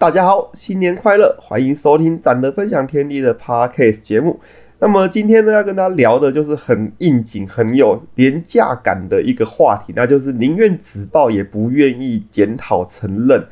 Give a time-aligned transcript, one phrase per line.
[0.00, 1.36] 大家好，新年快乐！
[1.38, 4.40] 欢迎收听“展得分享天地”的 Podcast 节目。
[4.78, 13.44] 那么今天呢，要跟大家聊的就是很应景、很有廉价感的一个话题，那就是宁愿自爆也不愿意检讨承认。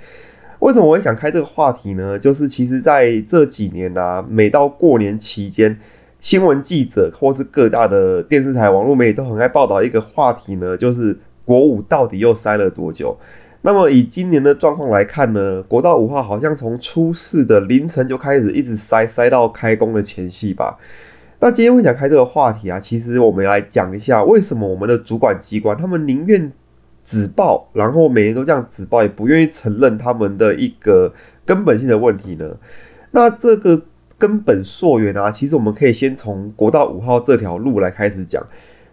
[0.60, 2.18] 为什么我会想开这个话题呢？
[2.18, 5.78] 就是其实在这几年啊，每到过年期间，
[6.18, 13.14] 新闻记者或是各大的电视台、网络媒体都很爱报道一个话题呢，就是国五到底又塞了多久？
[13.62, 20.78] 那么以今年的状况来看呢，国道五号好像从出事的凌晨就开始一直塞塞到开工的前夕吧。
[21.40, 26.52] 那今天会想开这个话题啊，其实我们来讲一下为什么我们的主管机关他们宁愿
[27.04, 31.12] 只报，然后每年都这样只报，也不愿意承认他们的一个
[31.44, 32.56] 根本性的问题呢？
[33.12, 33.80] 那这个
[34.18, 38.44] 根本溯源啊，其实我们可以先从国道五号这条路来开始讲。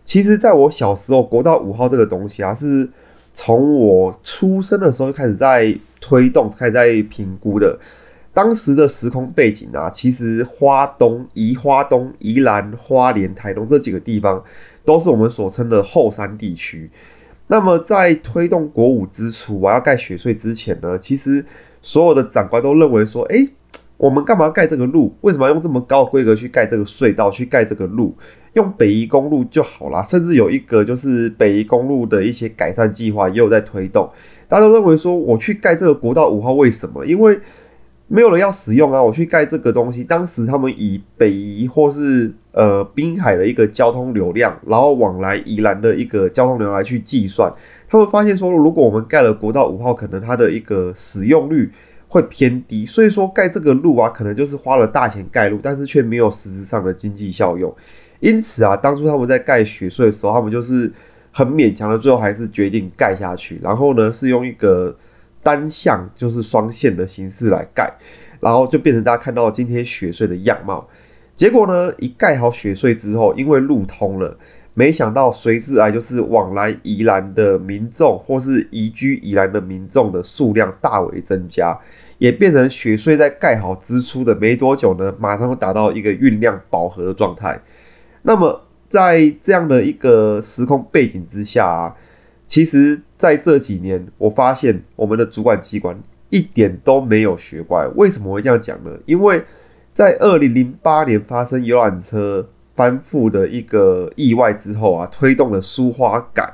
[0.04, 2.88] 其实在我小时候，国道五号这个东西啊，是
[3.36, 7.78] 从我出生的时候就开始在推动、开始在评估的。
[8.34, 14.44] 当时的时空背景啊，其实花东、宜花东、宜兰花莲、台东这几个地方，
[14.84, 16.90] 都是我们所称的后山地区。
[17.48, 21.46] 那么在推动国五之初，我要盖雪隧之前呢，其实
[21.82, 23.38] 所有的长官都认为说，哎，
[23.98, 25.16] 我们干嘛要盖这个路？
[25.22, 28.16] 为什么要用这么高的规格去盖这个隧道、去盖这个路？
[28.54, 30.04] 用北宜公路就好啦。
[30.04, 34.10] 甚至有一个就是北宜公路的一些改善计划也有在推动。
[34.48, 37.06] 大家都认为说，我去盖这个国道五号，为什么？
[37.06, 37.40] 因为
[38.08, 39.02] 没有人要使用啊！
[39.02, 47.52] 我去盖这个东西，当时他们以北宜或是呃滨海的一个交通流量，然后往来宜兰的一个交通流来去计算，
[47.90, 51.72] 他们发现说，如果我们盖了国道五号，可能它的一个使用率
[52.16, 57.76] 会偏低，所以说盖这个路啊，可能就是花了大钱盖路，但是却没有实质上的经济效用。
[58.22, 60.90] 因此啊，当初他们在盖雪隧的时候，他们就是
[61.32, 63.60] 很勉强的，最后还是决定盖下去。
[63.62, 64.96] 然后呢，是用一个。
[65.46, 67.88] 单向就是双线的形式来盖，
[68.40, 70.90] 然后就变成大家看到今天雪隧的样貌。
[71.38, 74.36] 结果呢，一盖好雪隧之后，因为路通了，
[74.76, 81.76] 没想到随之来就是往来宜兰的民众或是移居宜兰的民众的数量大为增加，
[82.20, 87.60] 也变成雪隧在盖好之初的没多久呢，马上就达到一个运量饱和的状态。
[88.22, 91.96] 那么在这样的一个时空背景之下啊。
[92.48, 96.00] 其实，在这几年，我发现我们的主管机关
[96.30, 97.88] 一点都没有学乖。
[97.96, 98.92] 为什么会这样讲呢？
[99.08, 99.44] 因为
[99.96, 106.54] 在二零零八年发生游览车翻覆的一个意外之后啊，推动了苏花改，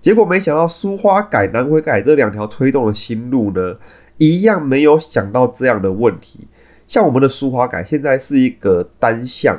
[0.00, 3.76] 结果没想到苏花改、南回改这两条推动的新路呢，
[4.18, 6.46] 一样没有想到这样的问题。
[6.86, 9.58] 像我们的苏花改，现在是一个单向。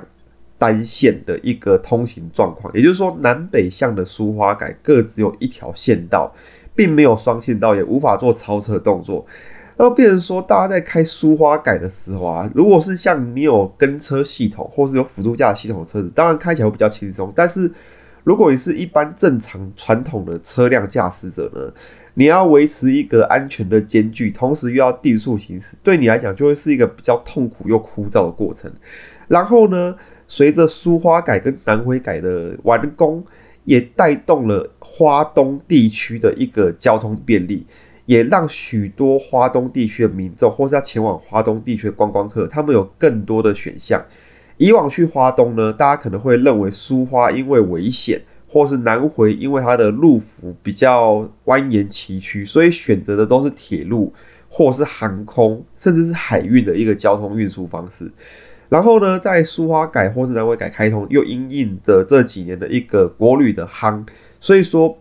[0.56, 6.34] 单线的一个通行状况，也就是说，南北向的苏花改各只有一条线道，
[6.74, 9.26] 并没有双线道，也无法做超车动作。
[9.78, 17.32] 那么，变成说，大家在开苏花改的时候啊，如果是像你有跟车系统，或是有辅助驾系统的车子，当然开起来会比较轻松。
[17.36, 17.72] 但是，
[18.24, 21.74] 如果你是一般正常传统的车辆驾驶者呢，
[22.14, 28.72] 你要维持一个安全的间距，同时又要定速行驶，对你来讲就会是一个比较痛苦又枯燥的过程。
[29.28, 29.96] 然后呢？
[30.26, 33.24] 随着苏花改跟南回改的完工，
[33.66, 37.68] 也带动了花东地区的一个交通便利，
[38.06, 44.04] 也让许多花东地区的民众或是要前往花东地区的观光客，他们有更多的选项。
[44.58, 54.14] 以往去花东呢，大家可能会认为苏花因为危险，或是南回因为它的路幅比较蜿蜒崎岖，所以选择的都是铁路
[54.48, 58.12] 或是航空，甚至是海运的一个交通运输方式。
[58.70, 64.04] 然后呢，在苏花改或是南回改开通，又因应的这几年的一个国旅的夯，
[64.40, 64.98] 所以说，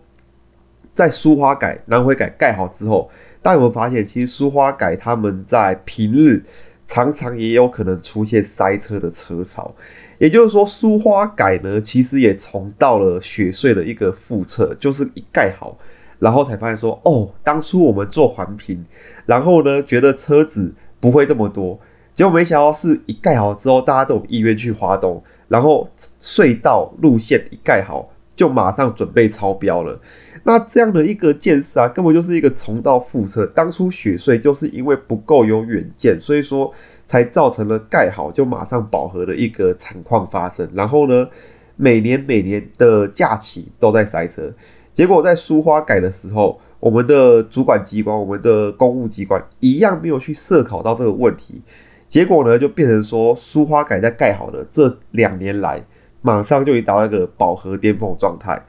[0.94, 3.10] 在苏花改、南回改盖好之后，
[3.40, 6.44] 大家有没有发现，其实苏花改他们在平日
[6.86, 9.74] 常常也有可能出现塞车的车潮，
[10.18, 15.76] 也就是说，苏花改呢，其实也重到了雪隧的一个复测，就是一盖好，
[16.18, 18.84] 然后才发现说，哦，当初我们做环评，
[19.24, 21.80] 然后呢，觉得车子不会这么多。
[22.14, 25.88] 结果没想到是一盖好之后，大家都有意愿去滑动，然后
[26.20, 29.98] 隧道路线一盖好，就马上准备超标了。
[30.44, 33.46] 那这样的一个建设啊，根本就是一个重蹈覆辙。
[33.46, 36.72] 当初雪隧就是因为不够有远见，所以说
[37.06, 40.68] 才造成了盖好就马上饱和的一个惨况发生。
[40.74, 41.28] 然后呢，
[41.76, 44.52] 每年每年的假期都在塞车。
[44.92, 51.62] 结果在苏花改的时候，我们的主管机关、我们的公务机关一样没有去设考到这个问题。
[52.08, 55.82] 结果呢，就变成说，苏花改在盖好的这两年来，
[56.20, 58.60] 马上就已达到一个饱和巅峰状态。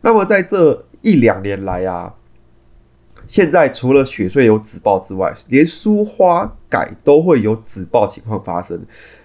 [0.00, 2.14] 那么在这一两年来啊，
[3.26, 8.80] 现在除了雪隧有紫爆之外，连苏花改都会有紫爆情况发生，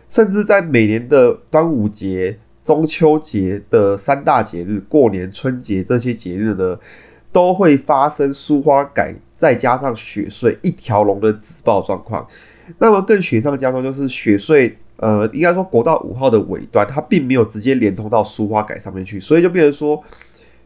[0.10, 6.78] 甚至在每年的端午节、中秋节的三大节日、过年、春节这些节日呢，
[7.32, 12.28] 都会发生苏花改再加上雪隧一条龙的紫爆状况。
[12.78, 20.04] 那么更雪上加霜就是雪隧，呃，应该说国道五号的尾端，它并没有直接连通到苏花改上面去，所以就变成说。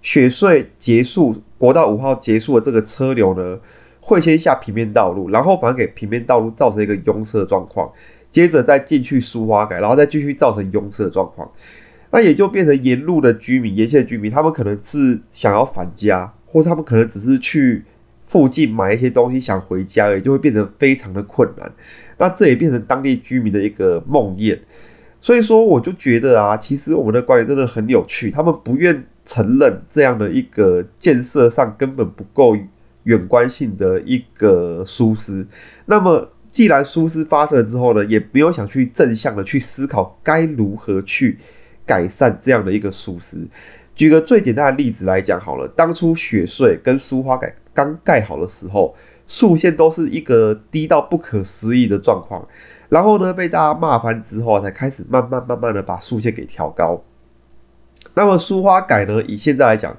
[0.08, 3.60] 雪隧结束，国道五号结束的这个车流呢，
[4.00, 7.92] 会先下平面道路，然后反而给平面道路造成一个拥塞状况，
[8.32, 11.52] 接着再进去苏花改，然后再继续造成拥塞状况，
[12.12, 17.84] 那也就变成沿路的居民、沿线居民，他们可能是想要返家，或者他们可能只是去
[18.28, 21.70] 附近买一些东西想回家，也就会变成非常的困难。
[22.18, 24.58] 那这也变成当地居民的一个梦魇。
[25.20, 29.04] 所以说，我就觉得啊，其实我们的官员真的很有趣，他们不愿。
[29.28, 32.58] 承认这样的一个建设上根本不够
[33.04, 35.46] 远观性的一个疏失，
[35.86, 41.38] 那么既然疏失发生了之后呢，也没有想去正向的去思考该如何去
[41.86, 43.38] 改善这样的一个疏失。
[43.96, 48.96] 举个最简单的例子来讲好了，当初雪隧跟苏花改刚盖好的时候，
[49.28, 52.48] 竖线都是一个低到不可思议的状况，
[52.90, 57.04] 然后呢被大家骂翻之后，才开始慢慢慢慢的把竖线给调高。
[58.18, 59.22] 那么苏花改呢？
[59.28, 59.96] 以现在来讲，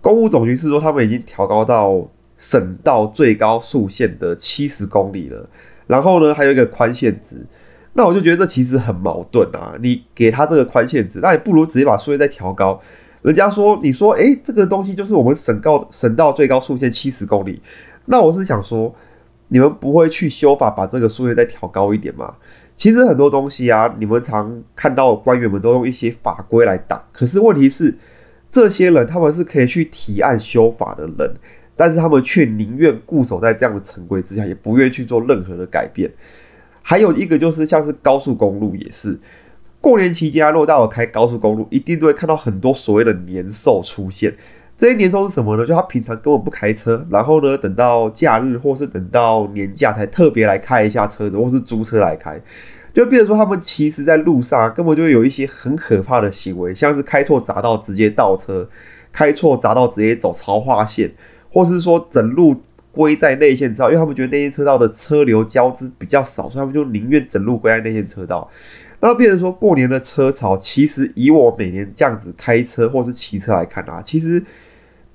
[0.00, 2.04] 公务总局是说他们已经调高到
[2.36, 5.48] 省道最高速限的七十公里了。
[5.86, 7.46] 然后呢，还有一个宽限值。
[7.92, 9.72] 那我就觉得这其实很矛盾啊！
[9.80, 12.78] 你给他这个宽限值，那也不如直接把速限再调高。
[13.22, 17.62] 人家说，你说，诶，这个东西就是我们省道省道最高速限七十公里。
[18.06, 18.94] 那我是想说，
[19.48, 22.34] 你们不会去修法把这个速限再调高一点吗？
[22.76, 27.02] 其实很多东西啊，你们常看到官员们都用一些法规来挡。
[27.10, 27.96] 可是问题是，
[28.52, 31.34] 这些人他们是可以去提案修法的人，
[31.74, 36.10] 但是他们却宁愿固守在这样的成规之下，也不愿意去做任何的改变。
[36.82, 39.18] 还有一个就是像是高速公路也是，
[39.80, 44.34] 过年期间啊，如果大家开高速公路，一定都会看到很多所谓的年兽出现。
[44.78, 45.66] 这些年兽是什么呢？
[45.66, 52.38] 就他平常根本不开车，然后呢，等到假日或是等到年假才特别来开一下车子，或是租车来开，
[52.92, 58.68] 就变成说他们其实在路上根本就有一些很可怕的行为，像是开错匝道直接倒车，
[59.10, 61.10] 开错匝道直接走超化线，
[61.50, 62.54] 或是说整路
[62.92, 68.46] 归在内线车道，因为他们觉得内线车道的车流交织比较少，所以他们就宁愿整路归在内线车道。
[69.00, 74.42] 那变成说过年的车潮，其实以我每年这样子开车或是骑车来看啊，其实。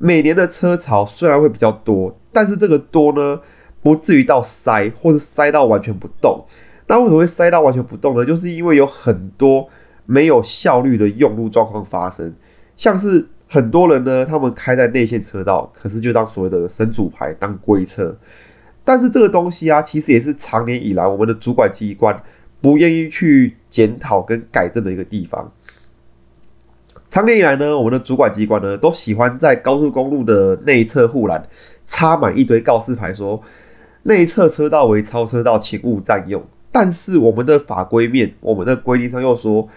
[0.04, 3.40] 每年的车潮虽然会比较多，但是这个多呢，
[3.84, 6.44] 不至于到塞，或是塞到完全不动。
[6.88, 8.26] 那为什么会塞到完全不动呢？
[8.26, 9.70] 就是因为有很多
[10.08, 12.34] 没有效率的用路状况发生，
[12.76, 18.18] 像是很多人呢，他们开在内线车道，可是就当所谓的神主牌当龟车。
[18.84, 22.20] 但是这个东西啊，其实也是长年以来我们的主管机关
[22.60, 25.52] 不愿意去检讨跟改正的一个地方。
[27.12, 31.46] 常年以来呢，我们的主管机关呢都喜欢在高速公路的内侧护栏
[31.86, 33.44] 插满一堆告示牌，说
[34.04, 36.42] 内侧车道为超车道，请勿占用。
[36.72, 39.68] 但是我们的法规面，我们的规定上又说，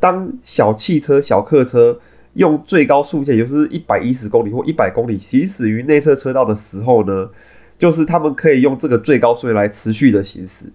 [0.00, 1.96] 当小汽车、小客车
[2.34, 7.28] 用最高速限，也就是一百一十公里或一百公里行驶于内侧车道的时候呢，
[7.80, 10.66] 就是他们可以用这个最高速来持续的行驶。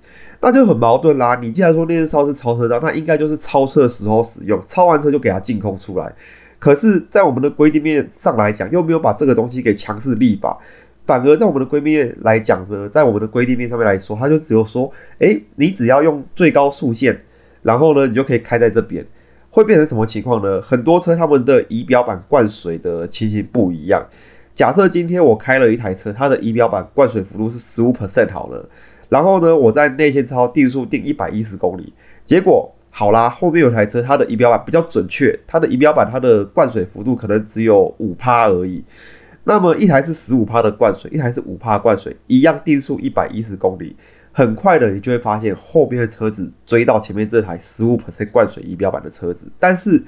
[0.41, 1.39] 那就很矛盾啦！
[1.41, 6.13] 你既然说那些超是超车道，那应该就是超车的时候使用，超完车就给它净空出来。
[6.59, 10.57] 可是，在我们的规定面上来讲，又没有把这个东西给强势立法，
[11.05, 17.17] 反而在我们的规定面来讲呢，在我们的规定面上面来说，它就只有说，哎，你只要用最高速限，
[17.63, 19.03] 然后呢，你就可以开在这边，
[19.49, 20.61] 会变成什么情况呢？
[20.61, 24.05] 很多车他们的仪表板灌水的情形不一样。
[24.55, 28.67] 假设今天我开了一台车，它的仪表板灌水幅度是十五 percent 好了。
[29.09, 31.93] 然后呢，我在内线超定速定一百一十公里，
[32.25, 38.83] 结果好啦，后面有台车，它的仪表板比较准确，它的仪表板它的灌水幅度可能只有五趴而已。
[39.43, 43.95] 那么一台是十五趴的灌水，一台是五趴灌水，一样定速一百一十公里，
[44.31, 50.03] 很快的你就会发现后边的车子追到前面这台十五 percent 灌水仪表板的车子，但是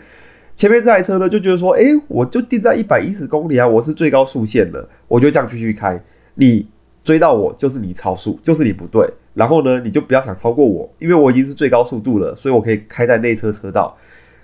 [0.58, 6.04] 前面这台车呢就觉得说，哎，我就定在一百一十公里啊，我是最高速限了，我就这样继续开，
[6.36, 6.68] 你。
[7.04, 9.10] 追到我就是你超速，就是你不对。
[9.34, 13.96] 然后呢，你就不要想超过我，因为我已经是最高速度了，所以我可以开在内侧车道。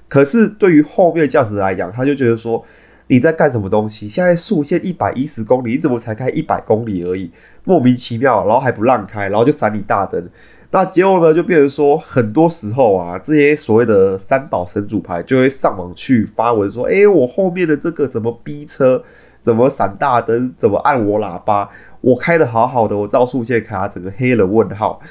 [0.07, 2.63] 可是对于后面驾驶来讲，他就觉得说
[3.07, 4.07] 你在干什么东西？
[4.07, 7.29] 现在速限一百一十公里，你怎么才开一百公里而已？
[7.65, 10.29] 莫名其妙，然后还不让开，然后就闪你大灯。
[10.73, 19.01] 那结果呢，就变成说很多时候啊，这些所谓的三宝神主牌就会上网去发文说：“诶，我后面的这个怎么逼车？”
[19.43, 25.01] 怎么闪大灯，怎么按我喇叭，我开的好好的，我照速线开，整个黑人问号。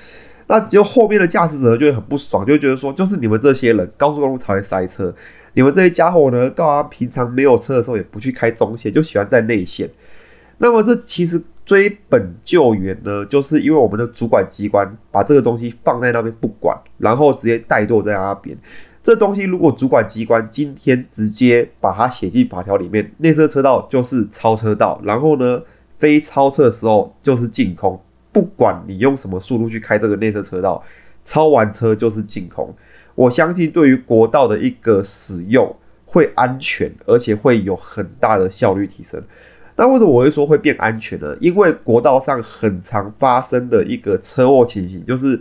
[0.47, 5.14] 那就后面的驾驶者就会很不爽，就觉得说，就是你们这些人，高速公路才会塞车。
[5.52, 9.90] 你们这些家伙呢，干嘛平常没有车的时候也不去开中线，就喜欢在内线。
[10.57, 11.38] 那么这其实
[11.73, 18.55] 追本救援呢，就是因为我们的主管机关把这个东西放在那边不管，然后直接怠惰在那边。
[19.02, 25.62] 这东西如果主管机关今天直接把它写进法条里面，内侧车道就是超车道，然后呢，
[25.97, 27.99] 非超车的时候就是净空，
[28.33, 30.85] 不管你用什么速度去开这个内侧车道，
[31.25, 32.71] 超完车就是净空。
[33.14, 35.75] 我相信对于国道的一个使用
[36.05, 39.23] 会安全，而且会有很大的效率提升。
[39.83, 41.37] 那为什么我会说会变安全呢？
[41.41, 45.41] 因为国道上很常发生的一个车祸情形，就是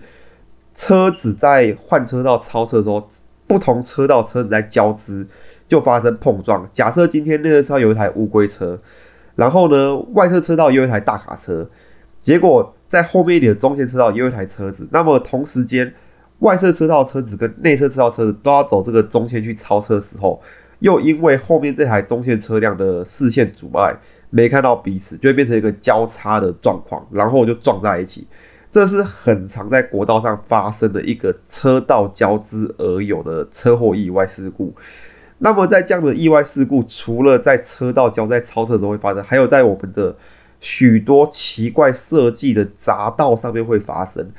[0.73, 3.07] 车子在换车道超车的时候。
[3.47, 5.27] 不同车道车子在交织，
[5.67, 6.65] 就发生碰撞。
[6.73, 8.79] 假设今天内侧车有一台乌龟车，
[9.35, 11.69] 然后呢，外侧车道有一台大卡车，
[12.21, 15.93] 结果在后面一点的中线车道也有一台车子，那么同时间，
[16.39, 20.41] 外侧车道车子跟内侧车道车子都要走这个中线去超车的时候，
[20.79, 23.93] 又因为后面这台中线车辆的视线阻碍，
[24.31, 28.27] 没看到彼此，就会变成一个交叉的状况，然后就撞在一起。
[28.71, 34.73] 这是很常在国道上发生的一个车道交织而有的车祸意外事故。
[35.39, 40.15] 那么在这样的意外事故，除了在车道交在超车时候会发生，还有在我们的
[40.61, 44.31] 许多奇怪设计的匝道上面会发生。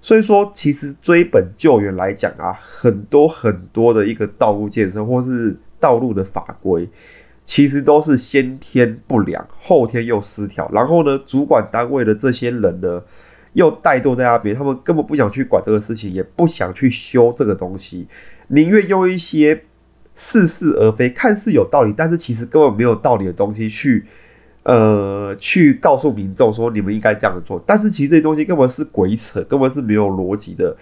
[0.00, 6.88] 所以说，其实追本救援来讲啊，很多很多的一个道路建设或是道路的法规，
[7.50, 10.70] 其实都是先天不良，后天又失调。
[10.72, 13.02] 然后呢，主管单位的这些人呢？
[13.54, 18.06] 又怠惰在那边，他们根本不想去管这个事情，也不想去修这个东西，
[18.46, 19.64] 宁愿用一些
[20.14, 24.04] 似是而非、看似有道理，但是其实根本没有道理的东西去，
[24.62, 27.60] 呃，去告诉民众说你们应该这样做。
[27.66, 30.76] 但是其实这些东西根本是鬼扯，根本是没有逻辑的。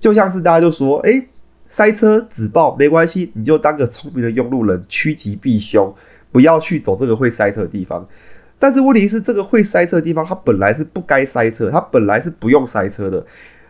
[0.00, 1.22] 就像是大家就说，哎，
[1.68, 5.92] 塞车只报没关系，你就当个聪明的用路人，趋吉避凶，
[6.30, 8.06] 不要去走这个会塞车的地方。
[8.58, 13.24] 但是问题是，这个会塞车的地方，它本来是不该塞车，它本来是不用塞车的。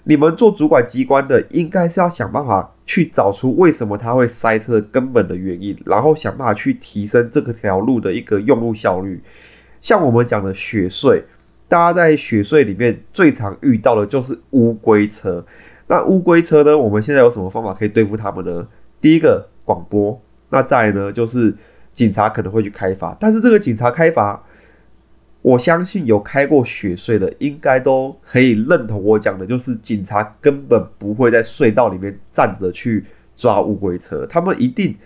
[0.05, 9.21] 你们做主管机关的，应该是要想办法去找出为什么它会塞车根本的原因，然后想办法去提升这个条路的一个用路效率。
[9.81, 11.21] 像我们讲的雪隧，
[11.67, 15.45] 大家在雪隧里面最常遇到的就是乌龟车。
[15.89, 18.67] 那乌龟车呢，我们现在有什么方法可以对付他们呢？
[19.01, 21.55] 第一个广播，那再呢就是
[21.95, 24.43] 警察可能会去开罚，但是这个警察开罚。
[25.43, 33.05] 我相信有开过雪隧的，应该都可以认同我讲的，就是警察根本不会在隧道里面站着去
[33.37, 34.97] 抓乌龟车，他们一定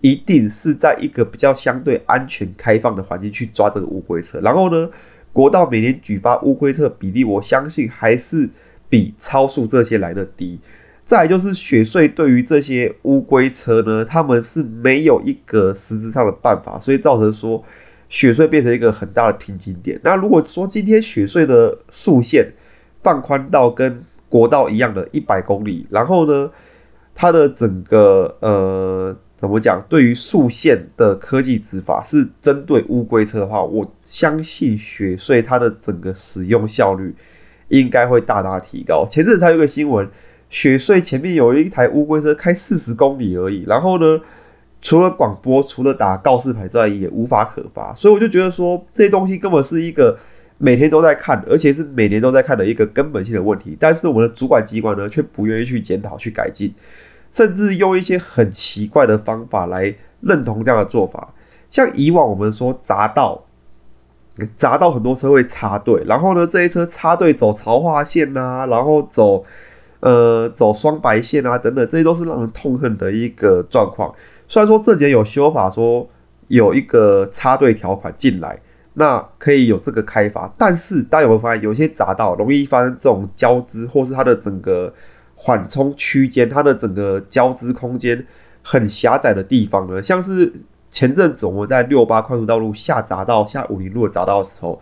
[0.00, 4.40] 一定是在一个比较相对安全、开放的环境去抓这个乌龟车。
[4.40, 4.90] 然后呢，
[5.32, 8.50] 国道每年举发乌龟车比例，我相信还是
[8.94, 10.60] 比超速这些来的低。
[11.04, 17.64] 再就是雪隧对于这些乌龟车呢，他们是没有一个实质上的办法，所以造成说。
[18.06, 19.98] 雪隧变成一个很大的瓶颈点。
[20.04, 22.52] 那如果说今天雪隧的速线
[23.02, 26.48] 放宽到跟国道一样的一百公里，然后呢，
[27.12, 29.82] 它的整个呃怎么讲？
[29.88, 37.12] 对于速线的科技执法是针对乌龟车的话，我相信雪隧它的整个使用效率
[37.78, 39.06] 应该会大大提高。
[39.08, 40.08] 前阵子才有个新闻，
[40.48, 44.20] 雪隧前面有一台乌龟车开四十公里而已，然后呢？
[44.86, 47.94] 除了广播，除了打告示牌之外，也无法可发。
[47.94, 50.14] 所以我就觉得说，这些东西根本是一个
[50.58, 53.74] 每天都在看，而且是每年都在看的一个根本性的问题。
[53.80, 56.70] 但是我们的主管机关呢，却不愿意去检讨、去改进，
[57.32, 61.32] 甚至用一些很奇怪的方法来认同这样的做法。
[61.70, 63.43] 像以往我们说砸道，
[64.58, 69.44] 匝道很多车会插队，然后呢，这些车插队走潮化线啊，然后走
[70.00, 74.12] 呃走双白线啊等等，这些都是让人痛恨的一个状况。
[74.48, 76.08] 虽然说这节有修法，说
[76.48, 78.58] 有一个插队条款进来，
[78.94, 84.92] 那可以有这个开发，但是大家有没有发现，有些匝道容易发生这种交织，或是它的整个
[85.36, 88.26] 缓冲区间，它的整个交织空间
[88.62, 90.02] 很狭窄的地方呢？
[90.02, 90.52] 像是
[90.94, 94.80] 前阵子我们在六八快速道路下匝道、下五零路的匝道的时候，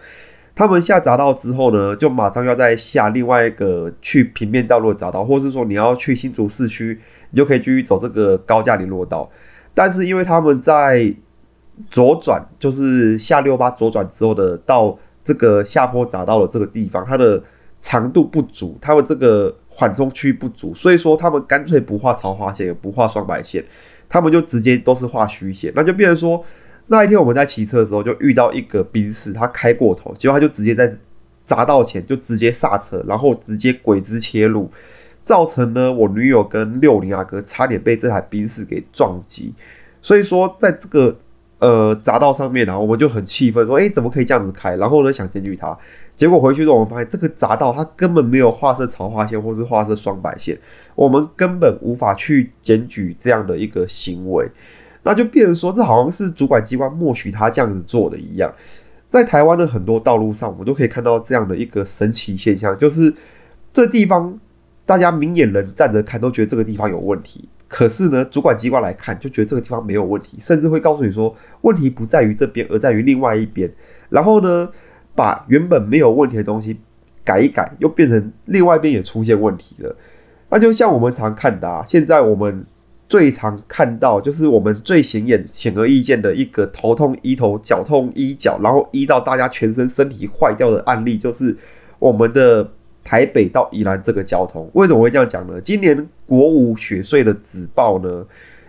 [0.54, 7.00] 他们下匝道之后呢，就马上要再下另外一个去平面道路的匝道，或是说你要去新竹市区，
[7.30, 9.26] 你就可以继续走这个高架联络道。
[9.72, 11.10] 但是因为他们在
[11.90, 17.42] 左转，就是下六八左转之后的到这个下坡匝道的这个地方，它的
[17.80, 23.64] 长度不足，他们这个缓冲区不足，所以说他们干脆不画潮花线，也不画双白线，
[24.12, 26.44] 他们就直接都是画虚线，那就变成说
[26.88, 30.94] 那一天我们在骑车的时候，就遇到一个宾士，他开过头，结果他就直接在
[31.48, 34.70] 匝道前就直接刹车，然后直接鬼子切入，
[35.24, 39.54] 造成呢我女友跟六零阿哥差点被这台宾士给撞击。
[40.02, 41.16] 所以说，在这个
[41.62, 45.78] 呃匝道上面呢，我们就很气愤，说：“哎，怎么可以这样子开？”然后呢，想检举他。
[46.16, 50.58] 结果回去之后，我们发现这个匝道它根本没有画设潮化线或是画设双白线，
[50.96, 54.44] 我们根本无法去检举这样的一个行为。
[55.04, 58.52] 那就变成说，这好像是主管机关默许他这样子做的一样。
[59.08, 63.14] 在台湾的很多道路上，我们都可以看到这样的一个神奇现象，就是
[63.72, 64.36] 这地方
[64.84, 73.72] 大家明眼人站着看都觉得这个地方有问题，可是呢，主管机关来看就觉得这个地方没有问题，甚至会告诉你说，问题不在于这边，而在于另外一边。
[74.10, 74.68] 然后呢，
[75.14, 76.76] 把原本没有问题的东西
[77.24, 79.96] 改一改，又变成另外一边也出现问题了。
[80.50, 82.66] 那就像我们常看的，啊，现在我们。
[83.08, 91.54] 最常看到就是我们最显眼、显而易见的一个头痛医头、脚痛医脚，然后医到大家全身身体坏掉的案例，就是
[91.98, 92.66] 我们的
[93.04, 94.66] 台北到宜兰这个交通。
[94.72, 95.60] 为什么会这样讲呢？
[95.60, 98.26] 今年国五雪隧的纸报呢，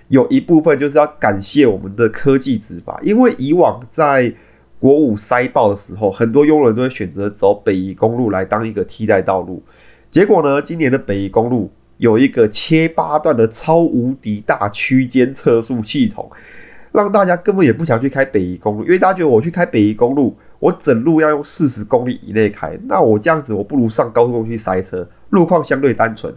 [0.10, 4.34] 有一部分就是要感谢我们的科技执法，因为以往在
[4.80, 9.64] 国五塞爆的时候，很多佣人都会选择走北宜公路来当一个替代道路，
[10.12, 11.72] 结果呢，今年的北宜公路。
[11.98, 16.30] 有一个切八段的超无敌大区间测速系统，
[16.92, 26.34] 让大家根本也不想去开北宜公路，因为大家觉得我去开北宜公路，我整路要用四十公里以内开，那我这样子我不如上高速公路去塞车，路况相对单纯。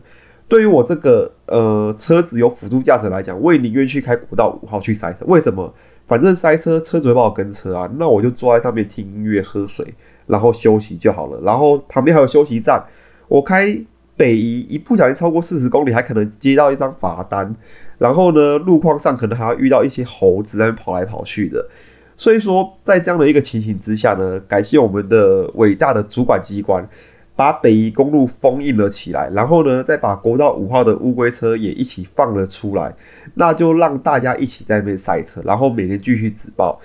[0.49, 5.25] 对于我这个呃车子有辅助驾驶来讲，我也宁愿去开国道五号去塞车。
[5.27, 5.73] 为什么？
[6.07, 9.95] 反正塞车车主会帮我跟车啊，那我就坐在上面听音乐、喝水，
[10.27, 11.41] 然后休息就好了。
[11.43, 12.85] 然后旁边还有休息站，
[13.29, 13.79] 我开。
[14.19, 17.55] 北移一不小心超过四十公里，还可能接到一张罚单。
[17.99, 21.63] 然后呢，路况上可能还要遇到一些猴子在那跑来跑去的。
[22.17, 26.83] 所以说，在这样的一个情形之下呢，感谢我们的伟大的主管机关，
[27.37, 29.31] 把北宜公路封印了起来。
[29.31, 32.93] 然后呢，再把国道五号的乌龟车也一起放了出来，
[33.35, 36.81] 那就让大家一起在那边赛车，然后每天继续直报。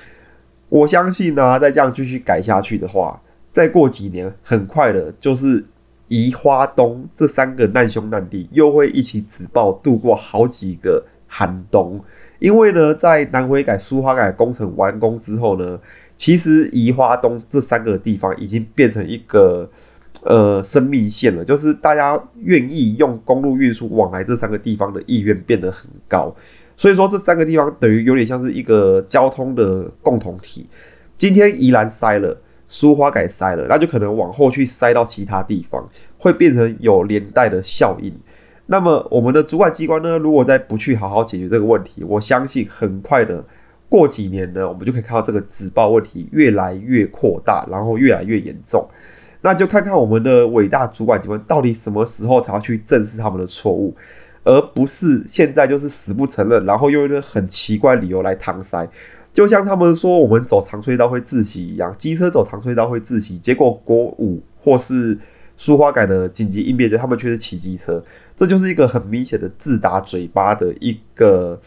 [0.70, 3.20] 我相信呢，再这样继续改下去的话，
[3.52, 5.66] 再过几年，很快的就是。
[6.14, 12.04] 宜花东这三个难兄难弟又会一起紫报度过好几个寒冬，
[12.38, 15.80] 因为呢，在南回改、苏花改工程完工之后呢，
[16.18, 19.70] 其实宜花东这三个地方已经变成一个
[20.24, 26.34] 呃生命线了，就是大家愿意用公路运输往来这三个地方的意愿变得很高，
[26.76, 30.68] 所以说这三个地方等于有点像是一个交通的共同体。
[31.18, 32.38] 今天宜兰塞了。
[32.74, 35.86] 苏花改塞了，那就可能往后去塞到其他地方，
[36.18, 38.14] 会变成有连带的效应。
[38.68, 43.44] 那么我们的主管机关呢，如果再不去好好解决这个问题，我相信很快的
[43.90, 48.90] 过几年呢，我们就可以看到这个纸报问题越来越扩大，然后越来越严重。
[49.42, 53.96] 那就看看我们的伟大主管机关到底什么时候才要去正视他们的错误，
[54.44, 58.88] 而不是现在就是死不承认，然后用一个很奇怪理由来搪塞。
[59.34, 65.18] 就像他们说我们走长隧道会窒息一样，机车走长隧道会窒息，结果国五或是
[65.58, 68.04] 舒花改的紧急应变，就他们却是骑机车，
[68.36, 71.60] 这就是一个很明显的自打嘴巴的一个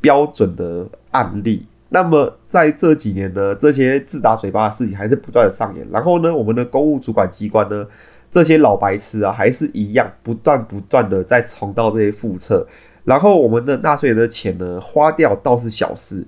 [0.00, 1.64] 标准的案例。
[1.92, 5.86] 那么在这几年呢，这些自打嘴巴的事情还是不断的上演。
[5.92, 7.86] 然后呢，我们的公务主管机关呢，
[8.30, 12.66] 这些老白痴啊，还是一样不断不断的在重蹈这些覆辙。
[13.04, 16.24] 然后我们的纳税人的钱呢，花掉倒是小事。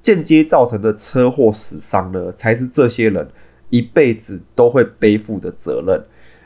[0.00, 3.26] 间接造成的车祸死伤呢，才是这些人
[3.68, 6.02] 一辈子都会背负的责任。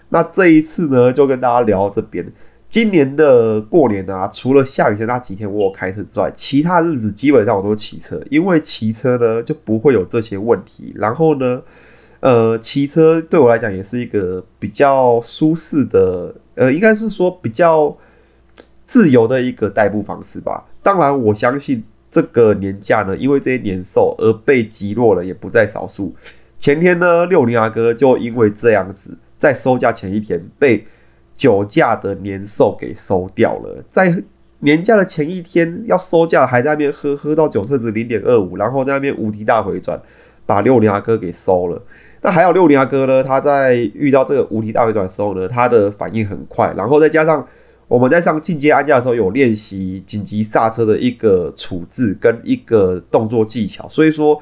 [0.08, 2.26] 那这一次呢，就跟大家聊到这边。
[2.72, 10.90] 今年的过年啊，除了下雨天那几天我有开车之外，其他日子基本上我都骑车，因为骑车呢就不会有这些问题。
[10.96, 11.62] 然后呢，
[12.20, 17.94] 呃，骑车对我来讲也是一个比较舒适的，呃，应该是说比较
[18.86, 20.64] 自由的一个代步方式吧。
[20.82, 21.84] 当然，我相信。
[22.14, 26.14] 这个年假呢，因为这些年兽而被击落了，也不在少数。
[26.60, 30.84] 前天呢，六零阿哥就因为这样子，在收假前一天被
[31.36, 33.84] 酒驾的年兽给收掉了。
[33.90, 34.22] 在
[34.60, 40.00] 年假的前一天要收假，还在那边喝喝到酒测值零点二五，然后在那边无敌大回转，
[40.46, 41.82] 把六零阿哥给收了。
[42.22, 47.46] 那还有六零阿哥呢，他在遇到这个无敌大回转的时候呢，他的反应很快，然后再加上。
[47.88, 54.40] 我们在上进阶安驾的时候，有练习紧急刹车的一个处置跟一个动作技巧，所以说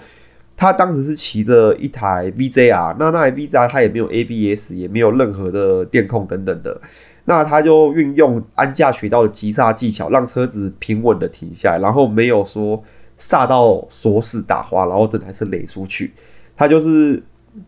[0.61, 6.79] 他当时是骑着一台 VZR，那那台 VZR 它也没有 ABS，也没有任何的电控等等的，
[7.25, 12.85] 那他就运用安驾学到的急刹技巧，让车子平稳的停下来，然后没有说
[13.19, 16.13] 煞到锁死打滑，然后整台车垒出去。
[16.55, 17.23] 他就是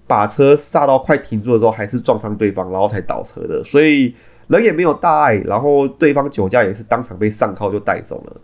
[0.07, 3.65] 把车煞到快停住的时候，还是撞上对方，然后才倒车的。
[3.65, 4.15] 所以
[4.49, 8.37] 人也没有大碍，然后对方酒驾也是当场被上铐就带走了。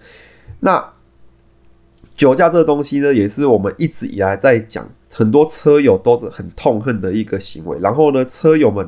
[0.61, 0.82] 那
[2.18, 7.78] 酒驾这个东西呢，也是我们一直以来在讲，很多车友都是很痛恨的一个行为。
[7.78, 8.87] 然后呢，车友们、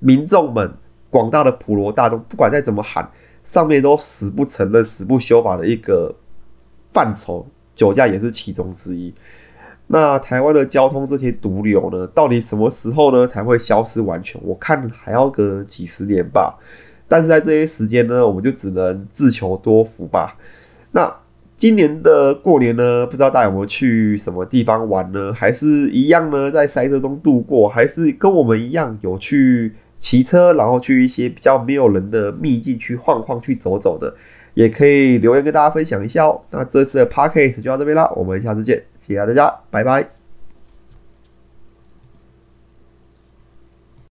[0.00, 0.68] 民众们、
[1.08, 3.08] 广大的普罗大众，不管再怎么喊，
[3.44, 6.12] 上面都死不承认、死不修法的一个
[6.92, 7.46] 范畴。
[7.76, 9.14] 酒驾也是其中之一。
[9.86, 14.40] 那台湾的交通这些毒瘤呢，到底什么时候呢才会消失完全？
[14.44, 16.58] 我看还要个几十年吧。
[17.06, 20.36] 但是在这些时间呢，我们就只能自求多福吧。
[20.90, 21.14] 那
[21.62, 25.32] 今年的过年呢，不知道大家有没有去什么地方玩呢？
[25.32, 27.68] 还是一样呢，在塞车中度过？
[27.68, 34.12] 还是跟我们一样有去骑车，然后去一些比较没有人的秘境去晃晃、去走走的？
[34.54, 36.40] 也可以留言跟大家分享一下哦。
[36.50, 40.21] 那这次的 podcast 就到这边啦，我们下次见，谢谢大家，拜拜。